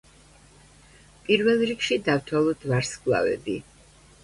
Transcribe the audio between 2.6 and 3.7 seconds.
ვარსკვლავები.